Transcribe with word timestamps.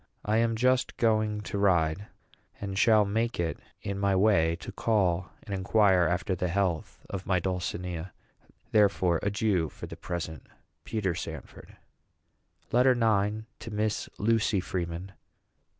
I 0.25 0.37
am 0.37 0.55
just 0.55 0.97
going 0.97 1.41
to 1.41 1.59
ride, 1.59 2.07
and 2.59 2.75
shall 2.75 3.05
make 3.05 3.39
it 3.39 3.59
in 3.83 3.99
my 3.99 4.15
way 4.15 4.55
to 4.55 4.71
call 4.71 5.29
and 5.43 5.53
inquire 5.53 6.07
after 6.09 6.33
the 6.33 6.47
health 6.47 7.05
of 7.07 7.27
my 7.27 7.39
dulcinea. 7.39 8.11
Therefore, 8.71 9.19
adieu 9.21 9.69
for 9.69 9.85
the 9.85 9.95
present. 9.95 10.47
PETER 10.85 11.13
SANFORD. 11.13 11.77
LETTER 12.71 12.93
IX. 12.93 13.45
TO 13.59 13.69
MISS 13.69 14.09
LUCY 14.17 14.59
FREEMAN. 14.59 15.11